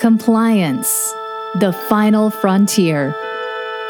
[0.00, 1.12] Compliance,
[1.56, 3.14] the final frontier.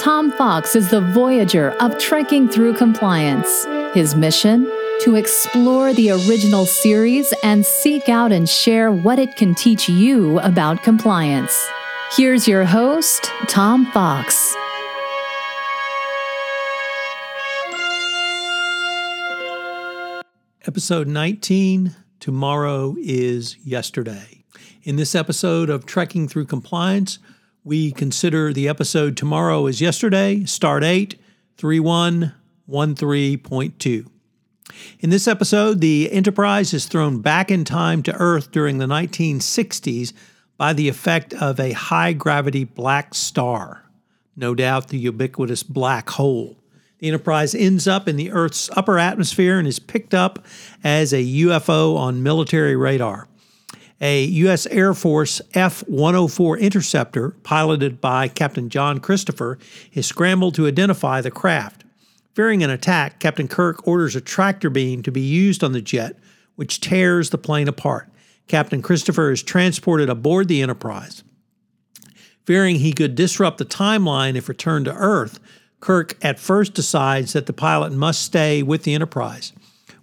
[0.01, 3.65] Tom Fox is the voyager of trekking through compliance.
[3.95, 4.65] His mission?
[5.03, 10.41] To explore the original series and seek out and share what it can teach you
[10.41, 11.57] about compliance.
[12.17, 14.57] Here's your host, Tom Fox.
[20.67, 24.40] Episode 19 Tomorrow is Yesterday.
[24.83, 27.21] In this episode of Trekking Through Compliance,
[27.65, 31.15] we consider the episode Tomorrow is Yesterday, Stardate,
[31.59, 34.07] 3113.2.
[35.01, 40.15] In this episode, the Enterprise is thrown back in time to Earth during the 1960s
[40.57, 43.85] by the effect of a high gravity black star,
[44.37, 46.57] no doubt the ubiquitous black hole.
[46.99, 50.45] The Enterprise ends up in the Earth's upper atmosphere and is picked up
[50.85, 53.27] as a UFO on military radar
[54.01, 54.67] a U.S.
[54.67, 59.59] Air Force F 104 interceptor, piloted by Captain John Christopher,
[59.93, 61.85] is scrambled to identify the craft.
[62.35, 66.17] Fearing an attack, Captain Kirk orders a tractor beam to be used on the jet,
[66.57, 68.09] which tears the plane apart.
[68.47, 71.23] Captain Christopher is transported aboard the Enterprise.
[72.47, 75.39] Fearing he could disrupt the timeline if returned to Earth,
[75.81, 79.53] Kirk at first decides that the pilot must stay with the Enterprise.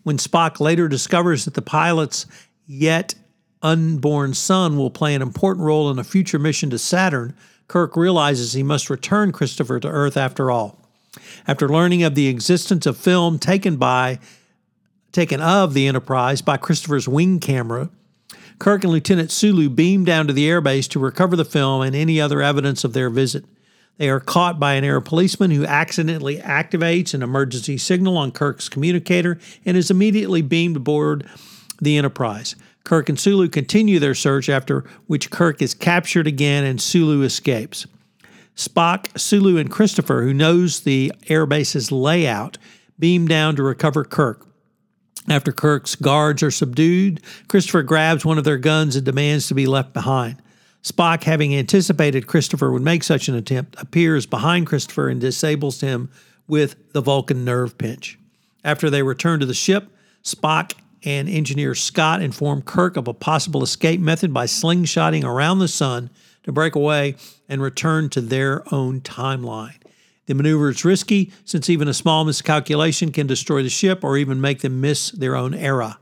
[0.03, 2.25] When Spock later discovers that the pilot's
[2.65, 3.15] yet
[3.61, 7.35] unborn son will play an important role in a future mission to Saturn,
[7.67, 10.79] Kirk realizes he must return Christopher to Earth after all.
[11.47, 14.19] After learning of the existence of film taken by
[15.11, 17.89] taken of the Enterprise by Christopher's wing camera,
[18.59, 22.21] Kirk and Lieutenant Sulu beam down to the airbase to recover the film and any
[22.21, 23.45] other evidence of their visit.
[23.97, 28.69] They are caught by an air policeman who accidentally activates an emergency signal on Kirk's
[28.69, 31.27] communicator and is immediately beamed aboard
[31.81, 32.55] the Enterprise.
[32.87, 37.85] Kirk and Sulu continue their search, after which Kirk is captured again and Sulu escapes.
[38.55, 42.57] Spock, Sulu, and Christopher, who knows the airbase's layout,
[42.97, 44.47] beam down to recover Kirk.
[45.27, 49.65] After Kirk's guards are subdued, Christopher grabs one of their guns and demands to be
[49.65, 50.41] left behind.
[50.81, 56.09] Spock, having anticipated Christopher would make such an attempt, appears behind Christopher and disables him
[56.47, 58.17] with the Vulcan nerve pinch.
[58.63, 59.89] After they return to the ship,
[60.23, 60.71] Spock
[61.03, 66.09] and engineer Scott inform Kirk of a possible escape method by slingshotting around the sun
[66.43, 67.15] to break away
[67.49, 69.75] and return to their own timeline.
[70.27, 74.41] The maneuver is risky since even a small miscalculation can destroy the ship or even
[74.41, 75.99] make them miss their own era.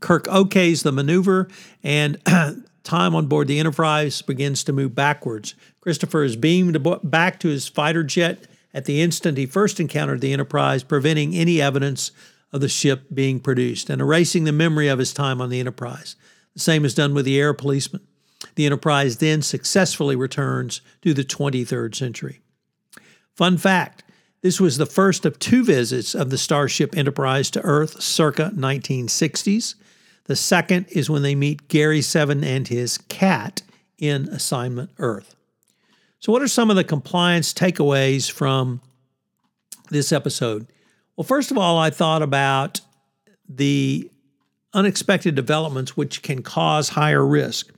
[0.00, 1.48] Kirk okays the maneuver
[1.82, 2.18] and
[2.84, 5.54] time on board the Enterprise begins to move backwards.
[5.80, 10.32] Christopher is beamed back to his fighter jet at the instant he first encountered the
[10.32, 12.10] Enterprise, preventing any evidence
[12.52, 16.16] of the ship being produced and erasing the memory of his time on the Enterprise.
[16.54, 18.02] The same is done with the air policeman.
[18.56, 22.40] The Enterprise then successfully returns to the 23rd century.
[23.34, 24.04] Fun fact
[24.42, 29.76] this was the first of two visits of the Starship Enterprise to Earth circa 1960s.
[30.24, 33.62] The second is when they meet Gary Seven and his cat
[33.98, 35.36] in Assignment Earth.
[36.18, 38.80] So, what are some of the compliance takeaways from
[39.90, 40.66] this episode?
[41.16, 42.80] Well, first of all, I thought about
[43.48, 44.10] the
[44.74, 47.72] unexpected developments which can cause higher risk.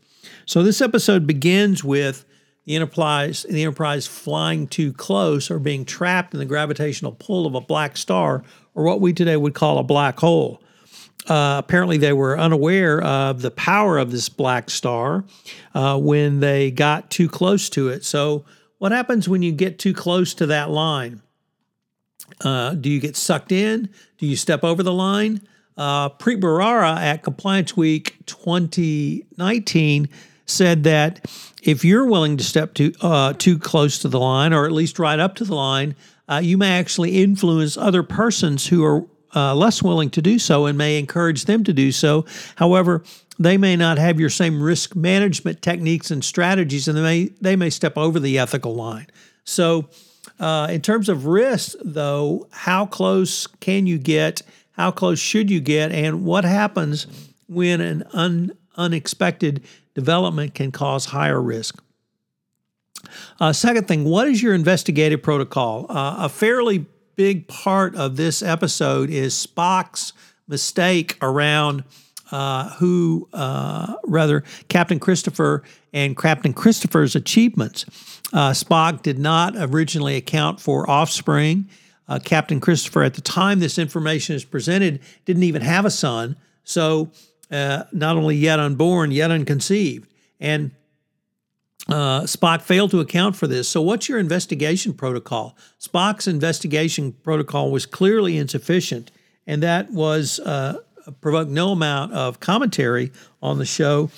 [0.47, 2.25] So this episode begins with
[2.65, 7.55] the Enterprise, the Enterprise flying too close or being trapped in the gravitational pull of
[7.55, 8.43] a black star,
[8.75, 10.61] or what we today would call a black hole.
[11.29, 15.25] Uh, apparently, they were unaware of the power of this black star
[15.75, 18.05] uh, when they got too close to it.
[18.05, 18.45] So,
[18.79, 21.23] what happens when you get too close to that line?
[22.41, 23.89] Uh, do you get sucked in?
[24.19, 25.41] Do you step over the line?
[25.77, 30.09] Uh, Preet Bharara at Compliance Week 2019
[30.47, 31.29] said that
[31.63, 34.99] if you're willing to step too uh, too close to the line, or at least
[34.99, 35.97] right up to the line,
[36.29, 40.67] uh, you may actually influence other persons who are uh, less willing to do so,
[40.67, 42.25] and may encourage them to do so.
[42.57, 43.03] However,
[43.39, 47.57] they may not have your same risk management techniques and strategies, and they may they
[47.57, 49.07] may step over the ethical line.
[49.45, 49.89] So
[50.41, 54.43] uh, in terms of risk, though, how close can you get?
[54.73, 55.93] How close should you get?
[55.93, 57.07] And what happens
[57.49, 59.63] when an un, unexpected
[59.95, 61.83] development can cause higher risk?
[63.39, 65.87] Uh, second thing, what is your investigative protocol?
[65.89, 70.13] Uh, a fairly big part of this episode is Spock's
[70.49, 71.85] mistake around
[72.35, 77.85] uh, who, uh, rather, Captain Christopher and Captain Christopher's achievements.
[78.33, 81.69] Uh, Spock did not originally account for offspring.
[82.09, 86.35] Uh, Captain Christopher, at the time this information is presented, didn't even have a son.
[86.65, 87.13] So,
[87.53, 90.13] uh, not only yet unborn, yet unconceived.
[90.41, 90.73] And
[91.89, 93.69] uh, Spock failed to account for this.
[93.69, 95.57] So, what's your investigation protocol?
[95.81, 99.13] Spock's investigation protocol was clearly insufficient,
[99.47, 100.81] and that was uh,
[101.21, 103.13] provoked no amount of commentary
[103.43, 104.11] on the show,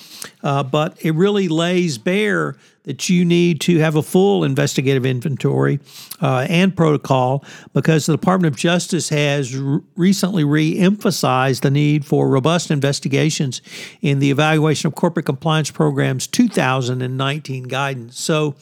[0.43, 5.77] uh, but it really lays bare that you need to have a full investigative inventory
[6.21, 7.43] uh, and protocol
[7.73, 13.61] because the Department of Justice has r- recently re emphasized the need for robust investigations
[14.01, 18.17] in the Evaluation of Corporate Compliance Programs 2019 guidance.
[18.17, 18.55] So,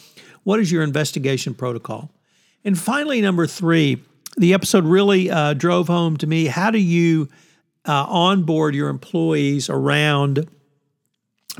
[0.44, 2.10] what is your investigation protocol?
[2.64, 4.02] And finally, number three,
[4.38, 7.30] the episode really uh, drove home to me how do you
[7.88, 10.48] uh, onboard your employees around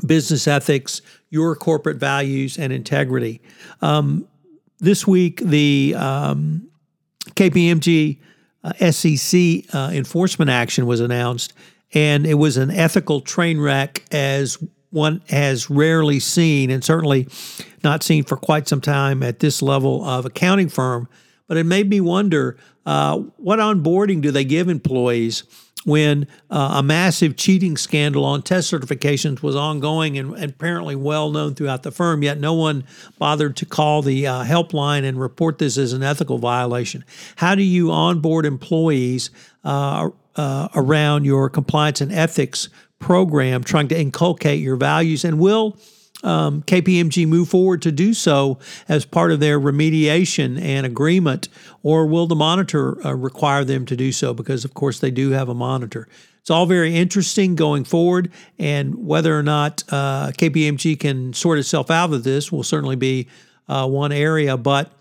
[0.04, 3.40] business ethics, your corporate values, and integrity.
[3.80, 4.26] Um,
[4.78, 6.68] this week, the um,
[7.30, 8.18] KPMG
[8.62, 11.54] uh, SEC uh, enforcement action was announced,
[11.94, 14.58] and it was an ethical train wreck as
[14.90, 17.28] one has rarely seen, and certainly
[17.82, 21.08] not seen for quite some time at this level of accounting firm.
[21.46, 25.44] But it made me wonder uh, what onboarding do they give employees?
[25.86, 31.30] When uh, a massive cheating scandal on test certifications was ongoing and, and, apparently well
[31.30, 32.84] known throughout the firm, yet no one
[33.18, 37.04] bothered to call the uh, helpline and report this as an ethical violation.
[37.36, 39.30] How do you onboard employees
[39.64, 42.68] uh, uh around your compliance and ethics
[42.98, 45.24] program, trying to inculcate your values?
[45.24, 45.78] And will
[46.22, 48.58] um, KPMG move forward to do so
[48.88, 51.48] as part of their remediation and agreement,
[51.82, 54.32] or will the monitor uh, require them to do so?
[54.32, 56.08] Because, of course, they do have a monitor.
[56.40, 61.90] It's all very interesting going forward, and whether or not uh, KPMG can sort itself
[61.90, 63.28] out of this will certainly be
[63.68, 64.56] uh, one area.
[64.56, 64.92] But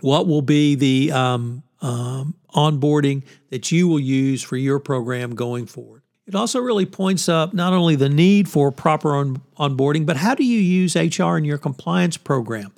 [0.00, 5.66] what will be the um, um, onboarding that you will use for your program going
[5.66, 6.02] forward?
[6.30, 10.36] It also really points up not only the need for proper on- onboarding, but how
[10.36, 12.70] do you use HR in your compliance program?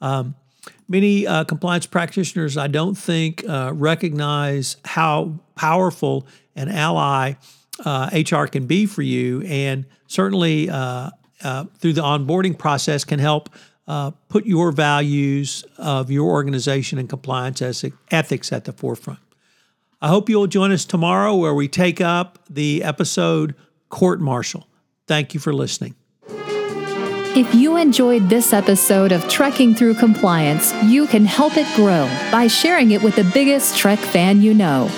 [0.00, 0.36] Um,
[0.86, 6.24] many uh, compliance practitioners, I don't think, uh, recognize how powerful
[6.54, 7.32] an ally
[7.84, 11.10] uh, HR can be for you, and certainly uh,
[11.42, 13.50] uh, through the onboarding process can help
[13.88, 17.60] uh, put your values of your organization and compliance
[18.12, 19.18] ethics at the forefront.
[20.02, 23.54] I hope you'll join us tomorrow where we take up the episode
[23.90, 24.66] Court Martial.
[25.06, 25.94] Thank you for listening.
[27.36, 32.48] If you enjoyed this episode of Trekking Through Compliance, you can help it grow by
[32.48, 34.88] sharing it with the biggest Trek fan you know.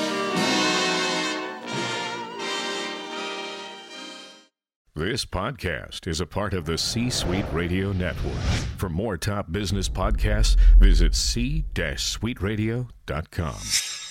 [4.95, 8.39] This podcast is a part of the C Suite Radio Network.
[8.77, 14.02] For more top business podcasts, visit c-suiteradio.com.